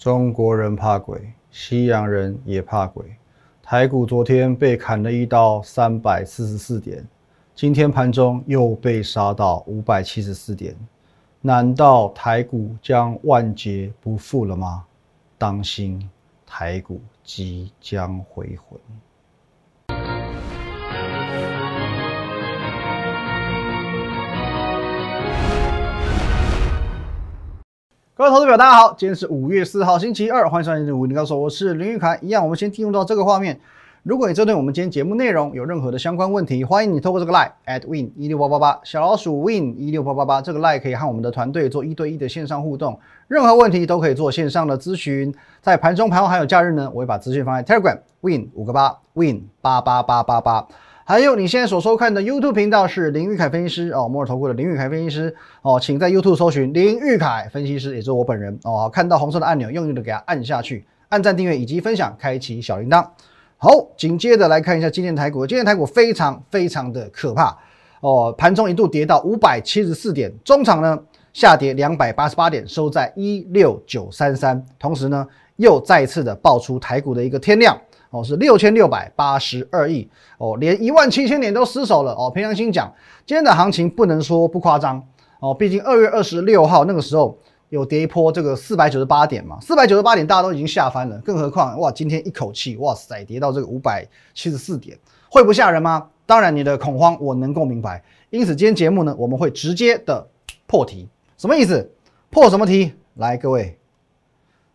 [0.00, 3.04] 中国人怕鬼，西洋人也怕鬼。
[3.62, 7.06] 台股昨天被砍了一刀三百四十四点，
[7.54, 10.74] 今天盘中又被杀到五百七十四点，
[11.42, 14.86] 难道台股将万劫不复了吗？
[15.36, 16.08] 当心，
[16.46, 18.80] 台股即将回魂。
[28.20, 32.18] 各位投资者，大家好，今天是五月四号，星期二，欢迎收看《五零高手》，我是林玉凯。
[32.20, 33.58] 一样，我们先进入到这个画面。
[34.02, 45.34] 如果你针对我们今天节目内容有任何的相关问题，欢迎你透过这个 line at win 一六八八八小老鼠 win 一六八八八这个 line 可以和我们的团队做一对一的线上互动，任何问题都可以做线上的咨询。
[45.62, 50.68] 在盘中、盘后还有假日呢，我会把资讯放在 Telegram win 五个八 win 八八八八八。
[51.10, 58.88] 还有你现在所收看的 YouTube 频道是林玉凯分析师哦，摩尔投顾的林玉凯分析师哦，请在 YouTube 搜寻林玉凯分析师，也就是我本人哦。
[58.92, 63.04] 看到红色的按钮，用力的给它按下去，按赞、订阅以及分享，开启小铃铛。
[63.56, 67.58] 好，紧接着来看一下今天台股，今天台股非常非常的可怕
[68.02, 70.96] 哦，盘中一度跌到五百七十四点，中场呢
[71.32, 77.76] 下跌两百八十八点，收在一六九三三，同时呢又再次的爆出台股的一个天量。
[78.10, 80.08] 哦，是六千六百八十二亿
[80.38, 82.30] 哦，连一万七千点都失守了哦。
[82.30, 82.92] 平良心讲，
[83.24, 85.02] 今天的行情不能说不夸张
[85.38, 94.98] 哦，毕竟二月二十六号那个时候有跌一波这个四百九十八点嘛，四百九十八点大家都已经吓翻了，更何况哇，今天一口气哇塞跌到这个五百七十四点，
[95.30, 96.08] 会不吓人吗？
[96.26, 100.26] 当然你的恐慌我能够明白，因此今天节目呢，我们会直接的
[100.66, 101.90] 破题，什么意思？
[102.28, 102.92] 破什么题？
[103.14, 103.78] 来，各位，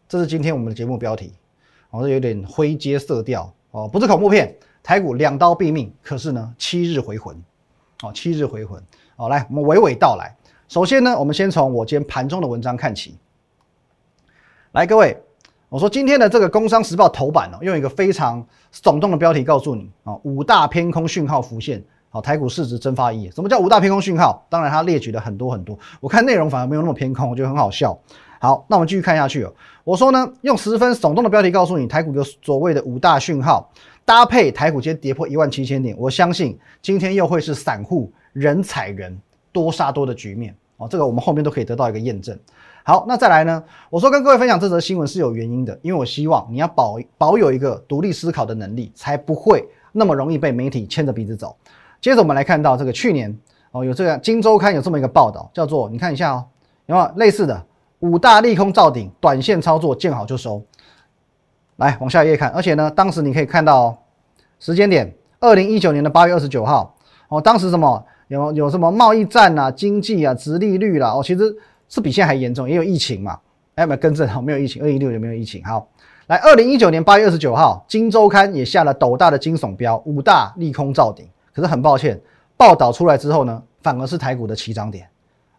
[0.07, 1.33] 这是今天我们的节目标题。
[1.95, 4.53] 哦，这有点灰阶色调哦，不是恐怖片。
[4.83, 7.35] 台股两刀毙命，可是呢，七日回魂。
[8.03, 8.81] 哦，七日回魂。
[9.15, 10.35] 哦，来，我们娓娓道来。
[10.67, 13.17] 首先呢，我们先从我今天盘中的文章看起。
[14.73, 15.17] 来，各位，
[15.69, 21.81] 我说今天的这个《工商时报》头版哦，用一个非常耸动的标题告诉你啊，五大偏空讯号浮现。
[22.09, 23.29] 好，台股市值蒸发一。
[23.31, 24.45] 什么叫五大偏空讯号？
[24.49, 25.77] 当然，它列举了很多很多。
[25.99, 27.97] 我看内容反而没有那么偏空，我觉得很好笑。
[28.45, 29.51] 好，那我们继续看下去哦。
[29.83, 33.67] 我说呢，用十分耸动的标题告诉你，台股的所谓的五大讯号，
[34.05, 39.19] 搭配台股今天跌破一万七千点，我相信今天又会是散户人踩人
[39.51, 40.87] 多杀多的局面哦。
[40.87, 42.37] 这个我们后面都可以得到一个验证。
[42.83, 43.63] 好，那再来呢？
[43.89, 51.57] 我说跟各位分享这则新闻是有原因的，因为我希望你要保保有一个独立思考的能力，才不会那么容易被媒体牵着鼻子走。
[51.99, 53.35] 接着我们来看到这个去年
[53.71, 56.45] 哦，有这个《金周刊》有这么一个报道，叫做你看一下哦，
[56.85, 57.65] 有没有类似的？
[58.05, 60.63] 五大利空造顶，短线操作见好就收。
[61.77, 63.97] 来往下一页看，而且呢，当时你可以看到
[64.59, 66.95] 时间点，二零一九年的八月二十九号
[67.29, 71.53] 哦，当时什么有有什么贸易战啊、经济啊、殖利率啦哦，其实
[71.89, 73.39] 是比现在还严重，也有疫情嘛。
[73.73, 75.63] 哎，没有更正好，没有疫情，二零一六年没有疫情。
[75.65, 75.87] 好，
[76.27, 81.27] 来二零一九年八月二十九号，金周刊也下了斗大的惊悚标，五大利空造顶。
[81.53, 82.21] 可是很抱歉，
[82.55, 85.07] 报道出来之后呢，反而是台股的起涨点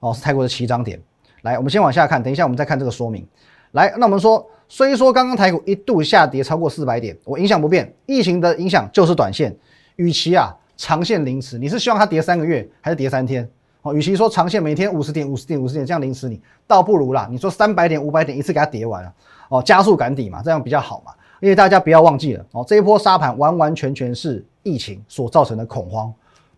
[0.00, 1.02] 哦，是台股的起涨点。
[1.42, 3.26] 来，我们先往下看，等一下我们再看这个说明。
[3.72, 9.54] 来，那我们说，虽说刚刚台股一度下跌超过四百点，我影响不变，疫情的影响就是短线。
[9.96, 13.48] 与其啊长线凌迟，你是希望它跌三个月还是跌三天？
[13.82, 19.12] 哦，与其说长线每天五十点、五十点、五十点这样凌迟你，倒不如啦，你说三百点、五百点一次给它跌完了，
[19.48, 21.12] 哦，加速赶底嘛，这样比较好嘛。
[21.40, 26.12] 因为大家不要忘记了，哦，这一波沙盘完完全全是疫情所造成的恐慌，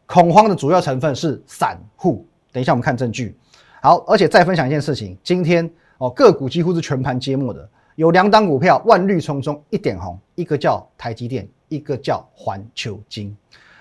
[0.07, 2.25] 恐慌的主要成分是散户。
[2.53, 3.37] 等一下我们看证据。
[3.81, 5.69] 好，而且再分享一件事情，今天
[5.99, 13.37] 哦个股几乎是全盘揭幕的，有两档股票万绿丛中一点红，一个叫台积电，一个叫环球金。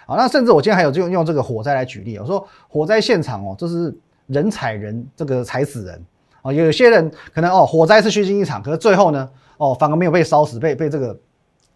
[0.06, 3.94] 好，那甚至我今天还有用用这个火灾来举例，我说火灾现场哦，这是
[4.28, 6.06] 人踩人，这个踩死人
[6.44, 6.53] 哦。
[6.53, 11.18] 有些人可能哦火灾是虚惊一场，可是最后呢哦反而没有被烧死，被被这个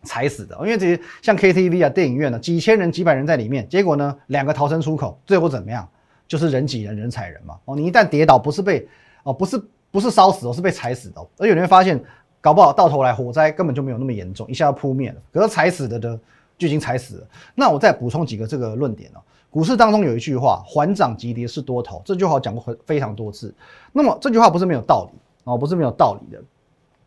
[0.03, 0.55] 踩死的。
[0.59, 5.87] 因为这些像 KTV 啊电影院呢，几千人几百人在里面，结果呢两个逃生出口，最后怎么样？
[6.31, 7.57] 就是人挤人，人踩人嘛。
[7.65, 8.87] 哦，你一旦跌倒，不是被
[9.23, 9.61] 哦，不是
[9.91, 11.19] 不是烧死哦，是被踩死的。
[11.37, 12.01] 而且你会发现，
[12.39, 15.21] 搞不好到头来火灾根本就没有那么严重，一下要扑灭了。
[15.33, 16.17] 可是踩死的呢，
[16.57, 17.27] 就已经踩死了。
[17.53, 19.19] 那我再补充几个这个论点哦。
[19.49, 23.53] 股市当中有一句话，缓涨急跌是多头，这句话讲过非常多次。
[23.91, 26.41] 那么这句话不是没有道理哦，不是没有道理的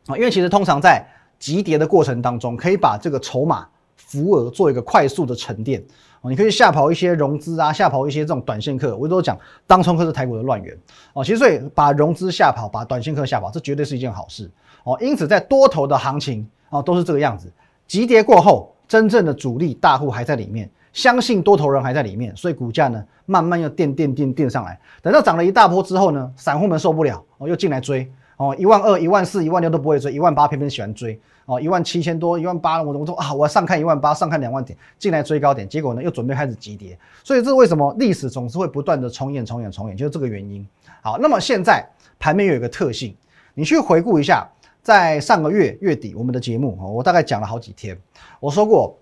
[0.09, 0.19] 啊。
[0.19, 1.03] 因为其实通常在
[1.39, 3.67] 急跌的过程当中，可以把这个筹码
[3.97, 5.83] 浮额做一个快速的沉淀。
[6.31, 8.97] 你可以吓跑一些融资啊，吓跑一些这种短线客。
[8.97, 10.77] 我都讲，当冲客是台股的乱源
[11.13, 11.23] 哦。
[11.25, 14.51] 其实所以把融资吓跑，把短线客吓跑，这绝对是一件好事
[14.85, 14.97] 哦。
[15.01, 17.53] 因此在多头的行情哦，都是这个样子。
[17.87, 24.79] 急跌过后，真正的主力大户还在里面，相信多头人还在里面，所以股价呢慢慢又垫垫垫垫上来。
[25.03, 31.21] 等到涨了一大波之后呢，散户们受不了哦，又进来追哦，一万二、一万四、一万六都不会追，一万八偏偏喜欢追。
[31.47, 40.67] 哦，一万七千多、一万八，我我说啊，我要上看一万八，上看两万点，进来追高点，结果呢又准备开始急跌，所以这是为什么历史总是会不断的重演、重演、重演，就是这个原因。
[41.03, 41.87] 好，那么现在
[42.19, 43.15] 盘面有一个特性，
[43.53, 44.49] 你去回顾一下，
[44.83, 47.95] 在上个月月底我们的节目，哦我大概讲了好几天，
[48.41, 48.97] 我说过，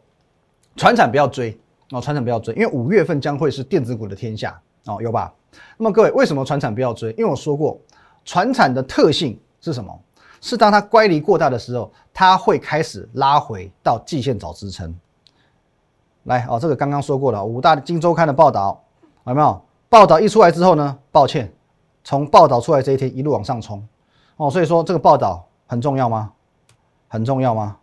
[0.75, 1.57] 船产不要追
[1.93, 5.33] 哦，船产不要追，因为五月份将会是电子股的天下哦，有吧？
[5.77, 7.11] 那么各位为什么船产不要追？
[7.11, 7.81] 因为我说过，
[8.25, 9.99] 船产的特性是什么？
[10.41, 14.95] 是当它乖离过大的时候，它会开始拉回到季线找支撑。
[16.25, 18.83] 来哦，这个刚刚说过了，五大金周刊的报道
[19.27, 19.63] 有没有？
[19.89, 21.53] 报道一出来之后呢，抱歉，
[22.03, 23.87] 从报道出来这一天一路往上冲
[24.37, 26.33] 哦，所以说这个报道很重要吗？
[27.09, 27.77] 很重要吗？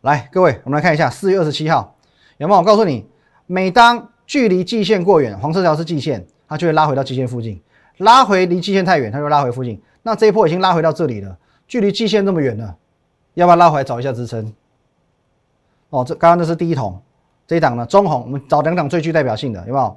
[0.00, 1.94] 来，各位，我们来看一下四月二十七号
[2.38, 2.58] 有没有？
[2.60, 3.06] 我告诉你，
[3.46, 7.60] 每当距离季线过远，黄色条是季线，它就会拉回到季线附近；
[8.00, 9.80] 拉回离季线太远，它就拉回附近。
[10.02, 11.36] 那这一波已经拉回到这里了。
[11.68, 12.76] 距离季线这么远了，
[13.34, 14.52] 要不要拉回来找一下支撑？
[15.90, 17.00] 哦，这刚刚那是第一桶，
[17.46, 19.96] 这一档呢中红，我们找两档最具代表性的，有没有？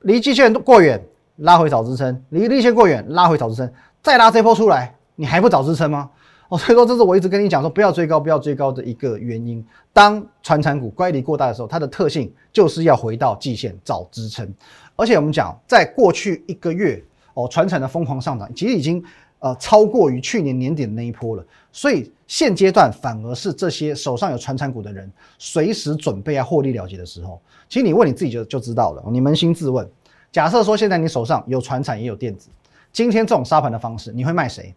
[0.00, 1.00] 离季线过远，
[1.36, 3.70] 拉回找支撑；离季线过远，拉回找支撑。
[4.02, 6.10] 再拉这波出来，你还不找支撑吗？
[6.48, 9.64] 哦，所以说这是我一直跟你讲说不要追高，不要追高的一个原因。
[9.92, 14.48] 当传产股乖离过大的时候，它的特性就是要回到季线找支撑。
[14.94, 17.02] 而且我们讲，在过去一个月，
[17.36, 19.04] 哦，传产的疯狂上涨，其实已经。
[19.38, 27.38] 呃，超过于去年年底的那一波了，所以现阶段反而是这些手上有传产股的人，随时准备要获利了结的时候。
[27.68, 29.86] 其实你问你自己就就知道了，你扪心自问，
[30.32, 32.48] 假设说现在你手上有传产也有电子，
[32.90, 34.74] 今天这种沙盘的方式，你会卖谁？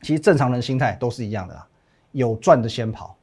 [0.00, 1.66] 其实正常人心态都是一样的啦，
[2.12, 3.14] 有赚的先跑，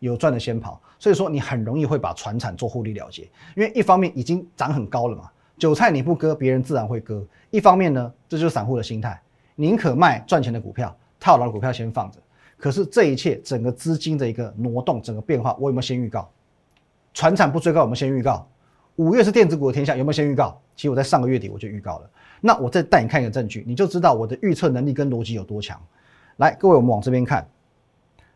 [0.00, 3.22] 有赚的先跑，所以说你很容易会把传产做获利了结，
[3.54, 5.30] 因为一方面已经涨很高了嘛，
[5.62, 9.22] 韭菜你不割，别人自然会割；一方面呢，这就是散户的心态。
[9.54, 12.18] 宁可卖赚钱的股票，套牢的股票先放着。
[12.58, 16.28] 可是这一切整个资金的一个挪动，整个变化，我有没有先预告？
[17.14, 18.44] 船产不追高，有没有先预告？
[18.96, 20.60] 五月是电子股的天下，有没有先预告？
[20.74, 22.10] 其实我在上个月底我就预告了。
[22.40, 25.80] 那我再带你看一个证据，你就知道我的预测能力跟逻辑有多强。
[26.38, 27.46] 来，各位，我们往这边看，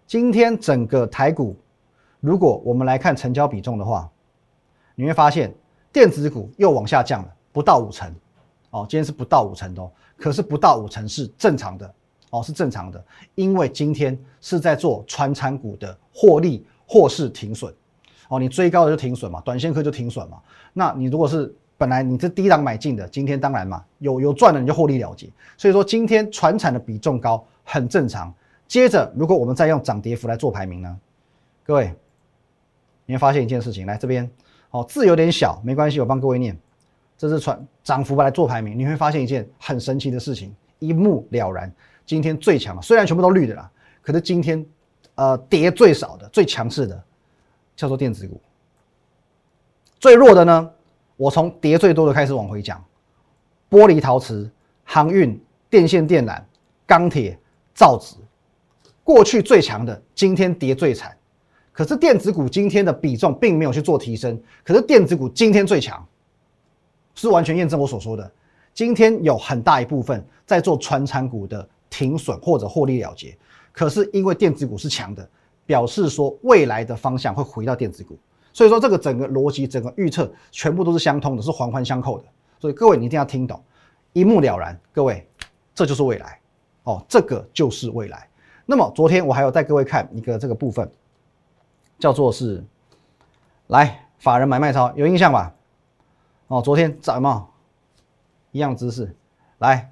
[0.07, 1.57] 今天整个台股，
[2.21, 4.09] 如果我们来看成交比重的话，
[4.95, 5.53] 你会发现
[5.97, 8.15] 电子股又往下降了，不到五成。
[8.69, 9.91] 哦，今天是不到五成的。
[10.19, 11.95] 可是不到五成是正常的
[12.29, 13.03] 哦，是正常的，
[13.35, 17.73] 因为今天是在做传产股的获利或是停损
[18.29, 20.39] 哦，你追高的就停损嘛，短线客就停损嘛。
[20.75, 25.31] 那你如果是本来你是低档买进的，今天当然嘛有有赚的你就获利了结。
[25.57, 28.31] 所以说今天传产的比重高很正常。
[28.69, 30.95] 接着如果我们再用涨跌幅来做排名呢，
[31.65, 31.95] 各位
[33.07, 34.31] 你会发现一件事情，来这边
[34.77, 36.57] 哦字有点小没关系，我帮各位念。
[37.17, 41.73] 这是传涨幅来做排名，你会发现一件很神奇的事情，一目了然。
[42.05, 43.71] 今天最强，虽然全部都绿的啦，
[44.03, 44.65] 可是今天，
[45.15, 47.03] 呃，跌最少的、最强势的，
[47.75, 48.39] 叫做电子股。
[49.99, 50.71] 最弱的呢，
[51.17, 52.85] 我从跌最多的开始往回讲：
[53.71, 54.51] 玻璃、陶瓷、
[54.85, 56.39] 航运、电线电缆、
[56.87, 57.39] 钢铁、
[57.75, 58.15] 造纸。
[59.03, 61.16] 过去最强的，今天跌最惨。
[61.77, 66.03] 可是电子股今天的比重并没有去做提升，可是电子股今天最强。
[67.15, 68.33] 是完全验证我所说的，
[68.73, 73.37] 今天有很大一部分在做传产股的停损或者获利了结，
[73.73, 75.29] 可是因为电子股是强的，
[75.67, 78.19] 表示说未来的方向会回到电子股，
[78.53, 82.25] 所以说这个整个逻辑、整个预测全部都是相通的，是环环相扣的。
[82.59, 83.63] 所以各位你一定要听懂，
[84.15, 84.79] 一目了然。
[84.93, 85.27] 各位，
[85.75, 86.39] 这就是未来
[86.85, 88.29] 哦，这个就是未来。
[88.67, 90.91] 那么昨天我还有带各位看一个这个部分，
[91.99, 92.65] 叫做是
[93.69, 95.53] 来法人买卖超，有印象吧？
[96.49, 97.49] 哦，昨天怎么，
[98.53, 99.15] 一样姿势，
[99.59, 99.91] 来，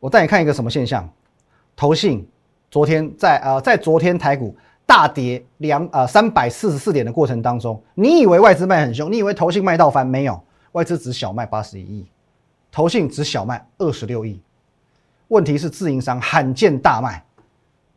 [0.00, 1.08] 我带你看一个什么现象？
[1.76, 2.28] 投信
[2.70, 9.10] 昨天在呃，在昨天台股大跌两呃三百四十四点的过程当中，你以为外资卖很凶？
[9.10, 10.06] 你以为投信卖到翻？
[10.06, 12.06] 没有，外资只小卖八十一亿，
[12.70, 14.40] 投信只小卖二十六亿。
[15.28, 17.24] 问题是自营商罕见大卖，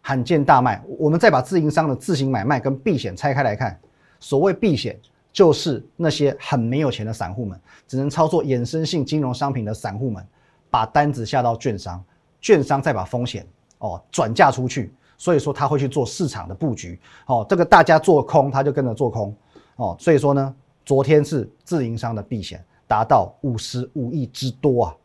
[0.07, 0.81] 罕见大卖。
[0.97, 3.77] 我们再把自营商的自行买卖跟避险拆开来看，
[4.21, 4.97] 所谓避险。
[5.33, 10.25] 就是那些很没有钱的散户们，只能操作衍生性金融商品的散户们，
[10.71, 12.03] 把单子下到券商，
[12.41, 13.45] 券商再把风险
[13.77, 17.45] 哦转嫁出去，所以说他会去做市场的布局哦。
[17.47, 19.35] 这个大家做空，他就跟着做空
[19.75, 19.95] 哦。
[19.99, 24.95] 所以说呢，昨天是自营商的避险达到五十五亿之多啊，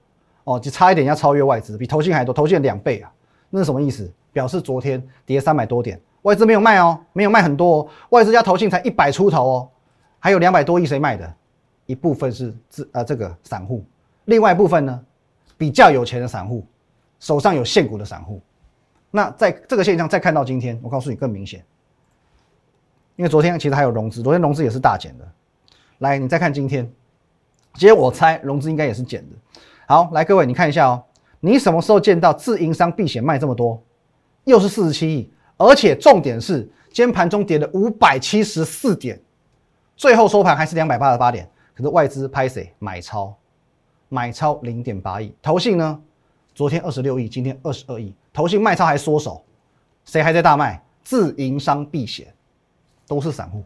[0.44, 3.12] 哦，就差一点要超越外资，比投信还多，投信两倍啊。
[3.50, 4.10] 那是什么意思？
[4.32, 9.68] 表示昨天跌三百多点，外资没有卖哦，没有卖很多哦，外资加投信才一百出头哦。
[10.18, 11.34] 还有两百多亿谁卖的？
[11.86, 13.84] 一部分是自呃这个散户，
[14.26, 15.04] 另外一部分呢
[15.58, 16.64] 比较有钱的散户，
[17.18, 18.40] 手上有现股的散户。
[19.10, 21.62] 那在这个现象再看到今天，我告诉你更明显，
[23.16, 25.28] 因为昨天其实还有融资，昨天融资也是大减的。
[25.98, 26.84] 来，你再看今天，
[27.74, 29.36] 今天我猜融资应该也是减的。
[29.86, 31.02] 好，来各位你看一下哦，
[31.40, 33.82] 你什么时候见到自营商避险卖这么多？
[34.44, 39.20] 又是四十七亿，而且重点是今天盘中跌了五百七十四点，
[39.96, 41.48] 最后收盘还是两百八十八点。
[41.74, 43.34] 可是外资拍谁买超？
[44.08, 46.00] 买超零点八亿，投信呢？
[46.54, 49.42] 昨天二十六亿，今天二十二亿，投信卖超还缩手，
[50.04, 50.82] 谁还在大卖？
[51.02, 52.26] 自营商避险，
[53.06, 53.64] 都是散户，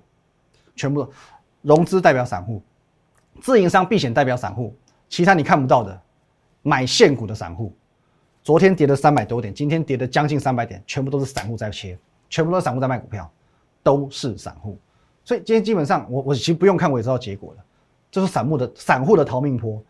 [0.76, 1.06] 全部
[1.62, 2.62] 融资代表散户，
[3.40, 4.72] 自营商避险代表散户，
[5.08, 6.00] 其他你看不到的
[6.62, 7.74] 买现股的散户，
[8.46, 11.98] 昨天跌了三百多点，今天跌了将近三百点，全部都是散户在切，
[12.30, 13.28] 全部都是散户在卖股票，
[13.82, 14.78] 都是散户，
[15.24, 17.64] 所以今天基本上我我其实不用看我也知道结果了，
[18.08, 19.82] 这是散户的散户的逃命坡。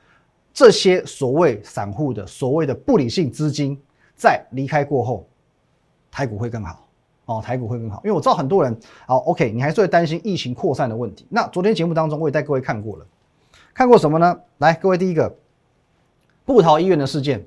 [0.55, 3.79] 这些所谓散户的所谓的不理性资金，
[4.15, 5.29] 在离开过后，
[6.11, 6.89] 台股会更好
[7.27, 8.01] 哦，台股会更好。
[8.05, 8.75] 因为我知道很多人，
[9.07, 11.27] 好，OK，你还是会担心疫情扩散的问题。
[11.29, 13.07] 那昨天节目当中，我也带各位看过了，
[13.75, 14.41] 看过什么呢？
[14.57, 15.37] 来，各位第一个，
[16.47, 17.47] 布桃医院的事件，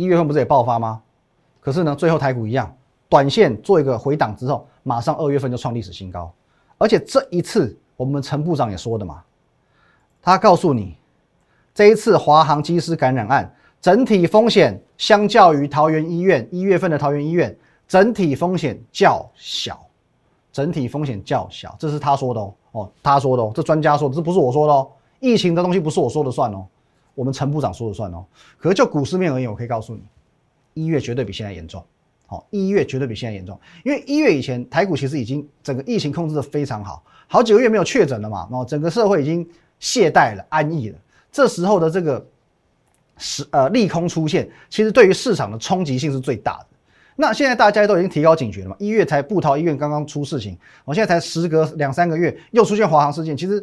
[0.00, 1.02] 一月份不是也爆发吗？
[1.60, 2.74] 可是呢，最后台股一样，
[3.08, 6.32] 短线做一个回档之后，马上二月份就创历史新高。
[6.78, 9.22] 而且这一次，我们陈部长也说的嘛，
[10.22, 10.96] 他告诉你。
[11.72, 19.80] 这一次华航机师感染案，整体风险相较于桃园医院一月份的桃园医院，整体风险较小，
[20.52, 24.90] 整体风险较小，这是他说的哦，哦，他说的哦，这专家说的，这不是我说的哦，
[25.20, 26.66] 疫情的东西不是我说的算哦，
[27.20, 28.24] 我们陈部长说了算哦。
[28.56, 30.00] 可是就股市面而言，我可以告诉你，
[30.72, 31.84] 一月绝对比现在严重，
[32.26, 39.46] 好，一月绝对比现在严重，因为一月以前台股其实已经整个疫情控制的非常好，好几个月没有确诊了嘛，然后整个社会已经
[39.80, 40.98] 懈怠了，安逸了。
[41.30, 42.26] 这时候的这个
[43.18, 46.66] 是呃利空出现，其实对于市场的冲击性是最大的。
[47.16, 48.76] 那现在大家都已经提高警觉了嘛？
[48.78, 53.62] 一月才布桃医院刚刚出事情，我现在才时隔两三个月又出现华航事件，其实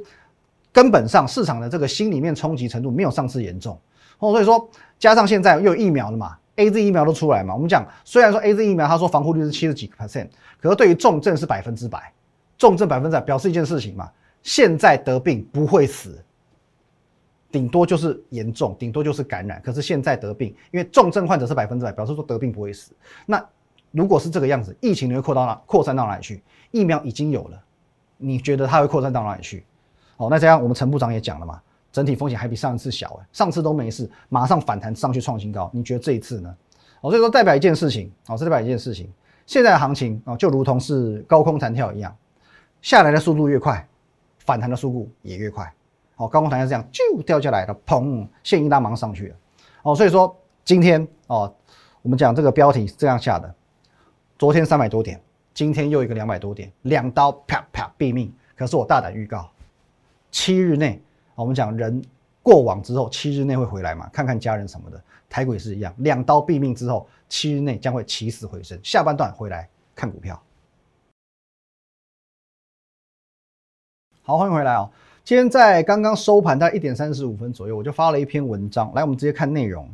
[0.78, 3.76] 根本上市场的这个心里面冲击程度没有上次严重
[4.20, 4.32] 哦。
[4.32, 4.70] 所以说
[5.00, 7.56] 加上现在又有疫苗了嘛，A Z 疫苗都出来嘛。
[7.56, 10.28] 我们讲虽然说 A Z 疫苗他说防护率是七十几个 percent，
[10.62, 12.14] 可是对于重症是百分之百，
[12.60, 14.08] 重症百分之百表示一件事情嘛，
[14.44, 16.24] 现在得病不会死。
[17.52, 19.60] 顶多就是严重，顶多就是感染。
[19.66, 22.92] 可是现在得病，因为重症患者是百分之百，表示说得病不会死。
[23.26, 23.44] 那
[23.90, 25.60] 如果是这个样子，疫情你会扩到哪？
[25.66, 26.44] 扩散到哪里去？
[26.70, 27.60] 疫苗已经有了，
[28.18, 29.66] 你觉得它会扩散到哪里去？
[30.18, 35.70] 哦，那这样我们陈部长也讲了嘛，整体风险还比上一次小哎，上次都没事，马上反弹上去创新高。
[35.74, 36.56] 你觉得这一次呢？
[37.02, 39.12] 哦，所以说代表一件事情，哦，这代表一件事情，
[39.46, 42.16] 现在的行情哦，就如同是高空弹跳一样，
[42.82, 43.88] 下来的速度越快，
[44.40, 45.72] 反弹的速度也越快。
[46.16, 49.36] 哦，高空弹跳这样就掉下来了，砰，现一大忙上去了。
[49.84, 51.54] 哦，所以说今天哦，
[52.02, 53.54] 我们讲这个标题是这样下的：
[54.40, 55.22] 昨天三百多点，
[55.54, 58.34] 今天又一个两百多点，两刀啪啪毙命。
[58.56, 59.48] 可是我大胆预告，
[60.32, 61.02] 七日内，
[61.36, 62.02] 我们讲人
[62.44, 64.10] 过往之后，七日内会回来嘛？
[64.14, 68.80] 看看家人什么的，台股也是一样，两刀毙命之后，七日内将会起死回生。
[68.84, 70.42] 下半段回来看股票。
[74.22, 74.90] 好，欢迎回来哦。
[75.24, 78.94] 今天在刚刚收盘在一点三十五分左右，我就发了一篇文章。
[78.94, 79.90] 来，我们直接看内容。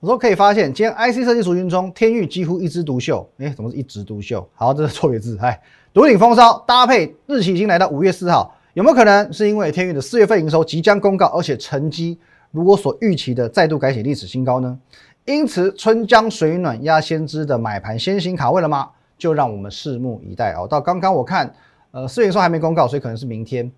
[0.00, 3.28] 我说可以发现，今天 IC 设计族群中，天域几乎一枝独秀。
[3.38, 4.48] 哎，怎么是一枝独秀？
[4.54, 5.36] 好，这是错别字。
[5.40, 5.60] 哎，
[5.92, 12.16] 独领风骚，搭配日期已经来到五月四号，有没有可能是因为天域的四月份营收即将公告，而且成绩
[12.52, 14.78] 如我所预期的再度改写历史新高呢？
[15.24, 18.90] 因此，春江水暖鸭先知的买盘先行卡位了吗？
[19.18, 20.64] 就让我们拭目以待哦。
[20.64, 21.52] 到刚刚我看，
[21.90, 23.68] 呃，四月营收还没公告，所以可能是明天。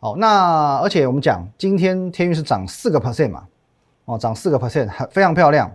[0.00, 3.44] 哦，那而且我们讲今天天运是涨四个 percent 嘛，
[4.06, 5.70] 哦，涨四个 percent，很非常漂亮。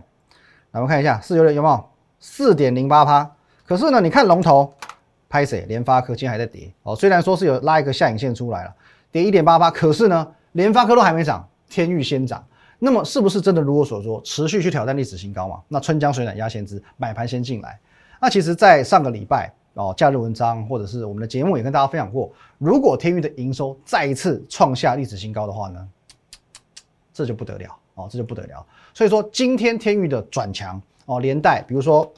[0.72, 1.86] 来，我们看一下四月有没有
[2.20, 3.32] 四点零八趴？
[3.66, 4.74] 可是呢，你看龙头
[5.34, 5.66] 拍谁？
[5.68, 8.76] 联发科今天还在跌哦，虽然说是有拉一个下影线出来了，
[9.12, 12.46] 跌一点八八，可是呢，联发科都还没涨，天域先涨。
[12.78, 15.60] 那么是不是真的如我所说，持续去挑战历史新高嘛？
[15.68, 17.80] 那春江水暖鸭先知，买盘先进来。
[18.22, 19.52] 那其实，在上个礼拜。
[19.74, 25.90] 哦，假日文章或者是我们的节目也跟大家分享过，如果天域的营收再一次创下历史新高的话呢，
[27.12, 28.64] 这就不得了哦，这就不得了。
[28.94, 32.14] 所以说今天天域的转强哦，连带比如说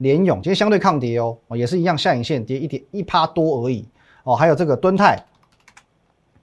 [0.00, 3.86] 联勇今天相对抗跌哦，哦也是一样下影线跌一点一趴多而已
[4.24, 5.18] 哦，还有这个敦泰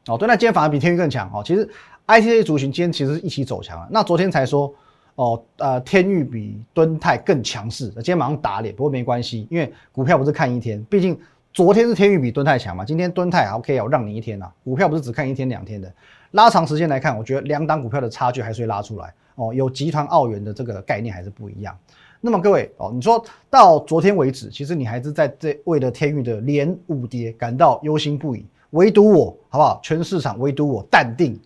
[0.08, 1.44] 哦，敦泰今天反而比天宇更强哦。
[1.46, 1.70] 其实
[2.08, 4.74] I T A 族群今天其实一起走强了，那昨天才说。
[5.18, 11.20] 哦，呃，天宇比敦泰更强势，今天马上打脸，不过没关系，因为股票不是看一天，毕竟
[11.52, 15.92] 昨天是天宇比敦泰强嘛，今天敦泰 OK 啊，我让你一天呐，股票不是只看一天两天的，
[16.34, 19.52] 拉长时间来看，我觉得两档股票的差距还是会拉出来哦。
[19.52, 21.76] 有集团澳元的这个概念还是不一样。
[22.20, 29.80] 那么各位哦，你说到昨天为止，其实你还是在这为了天域的连五跌感到忧心不已，唯独我好不好？
[29.84, 31.40] 全市场唯独我淡定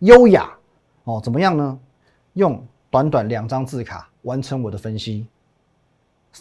[0.00, 0.50] 优雅
[1.04, 1.78] 哦，怎么样呢？
[2.34, 5.26] 用短短两张字卡完成我的分析。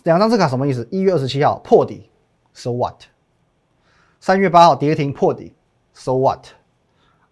[0.03, 0.87] 两张字卡什么意思？
[0.91, 2.09] 一月二十七号破底
[2.53, 3.03] ，so what？
[4.19, 5.53] 三月八号跌停破底
[5.93, 6.45] ，so what？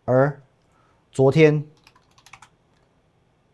[0.06, 0.42] 而
[1.12, 1.64] 昨天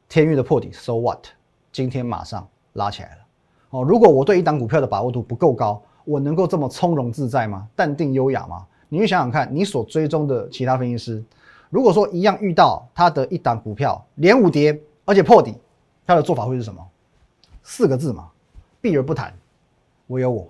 [0.08, 1.26] 天域的破底，so what？
[1.72, 2.48] 今天马上。
[2.74, 3.18] 拉起来了
[3.72, 3.84] 哦！
[3.84, 7.68] 如果我对一档股票的把握度不够高，我能够这么从容自在吗？
[7.76, 8.66] 淡定优雅吗？
[8.90, 11.24] 你去想想看，你所追踪的其他分析师，
[11.70, 15.56] 如果说一样遇到他的一档股票连五跌，而且破底，
[16.06, 16.86] 他的做法会是什么？
[17.64, 18.30] 四个字嘛，
[18.82, 19.34] 避而不谈，
[20.08, 20.50] 唯有我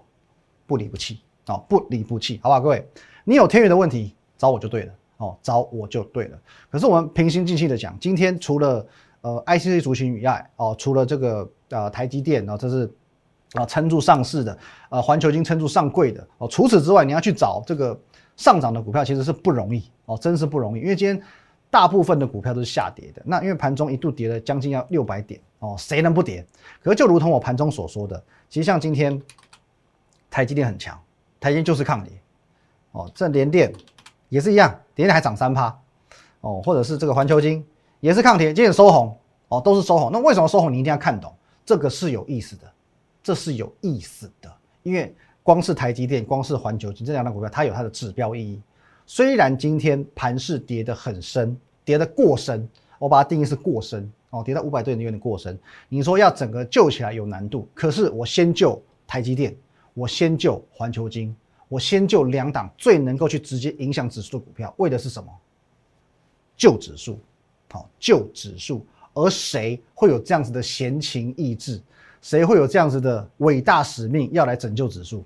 [0.66, 2.60] 不离不弃哦，不离不弃，好吧？
[2.60, 2.88] 各位，
[3.24, 6.40] 你有天元的问题找我就对了哦，找我就对了。
[6.70, 8.86] 可是我们平心静气的讲，今天除了
[9.22, 11.50] 呃 ICC 族群以外哦，除了这个。
[11.72, 12.94] 呃，台积电啊，这是
[13.54, 14.58] 啊撑住上市的，
[14.90, 16.48] 呃，环球金撑住上柜的哦。
[16.48, 17.98] 除此之外，你要去找这个
[18.36, 20.82] 上涨的股票，其实是不容易哦，真是不容易。
[20.82, 21.22] 因为今天
[21.70, 26.46] 大部分的股票都是下跌的，那因为盘中一度跌了将近要六百点哦，谁能不跌？
[26.84, 29.22] 可是就如同我盘中所说的，其实像今天
[30.30, 31.00] 台积电很强，
[31.40, 32.12] 台积电就是抗跌
[32.92, 33.10] 哦。
[33.16, 33.72] 这联电
[34.28, 35.74] 也是一样，联电还涨三趴
[36.42, 37.66] 哦，或者是这个环球金
[38.02, 40.10] 也是抗跌，今天收红哦，都是收红。
[40.12, 40.74] 那为什么收红？
[40.74, 41.34] 你一定要看懂。
[41.66, 42.72] 这个是有意思的，
[43.24, 44.52] 这是有意思的，
[44.84, 48.62] 因为光是台积电，光是环球金这两档股票，它有它的指标意义。
[49.06, 52.68] 虽然今天盘势跌得很深，跌得过深，
[53.00, 55.58] 我把它定义是过深哦，跌到五百多点有点过深。
[55.90, 59.56] 你说要整个救起来有难度，可是我先救台积电，
[59.94, 61.36] 我先救环球金，
[61.68, 65.30] 我先救两档最能够去直接影响指数的股票，为的是什么？
[66.56, 67.20] 救指数，
[67.70, 68.86] 好，救指数。
[69.14, 71.82] 而谁会有这样子的闲情逸致？
[72.22, 75.24] 谁会有这样子的伟大使命要来拯救指数？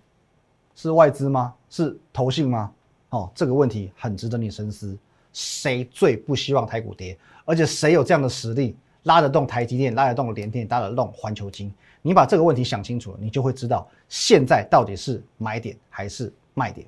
[0.76, 1.54] 是外资吗？
[1.70, 2.72] 是投信吗？
[3.10, 4.98] 哦，这个问题很值得你深思。
[5.34, 7.18] 谁最不希望台股跌？
[7.44, 11.74] 而且谁有这样的实力拉得动台积电、拉得动联电、拉得动环球金？
[12.02, 16.88] 你把这个问题想清楚了，你就会知道现在到底是买点还是卖点。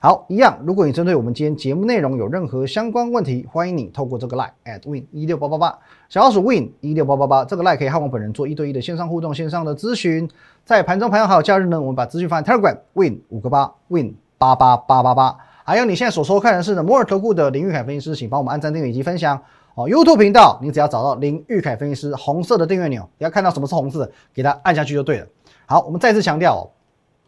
[0.00, 0.56] 好，一样。
[0.64, 5.76] 如果你针对我们今天节目内容有任何相关问题，欢迎你透过这个 line at win 一六八八八，
[6.08, 10.30] 小老鼠 win 一六八八八，这个 line 可以和我本人做一对一的线上互动、线上的咨询。
[10.64, 15.36] 在盘中、盘后还有假日呢，我们把资讯放在 Telegram win 五个八 win 八八八八八。
[15.64, 19.36] 还有你现在所收看的是呢摩尔投顾的林玉凯分析师，请帮我们按赞、订阅以及分享
[19.74, 19.88] 哦。
[19.88, 25.26] YouTube 频道，你只要找到林玉凯分析师红色的订阅钮，你要看到什么是红色的，给它按下去就对了。
[25.66, 26.70] 好，我们再次强调，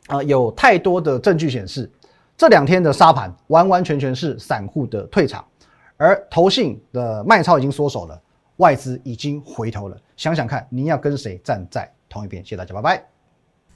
[0.06, 1.90] 啊，有太多的证据显示。
[2.40, 5.44] 这两天的沙盘完完全全是散户的退场，
[5.98, 8.18] 而投信的卖超已经缩手了，
[8.56, 9.96] 外资已经回头了。
[10.16, 12.42] 想想看，您要跟谁站在同一边？
[12.42, 13.04] 谢谢大家，拜拜。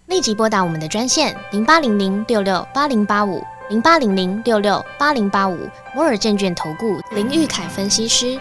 [0.07, 5.59] 立即拨打我们的专线零八零零六六八零八五零八零零六六八零八五
[5.95, 8.41] 摩尔证券投顾林玉凯分析师。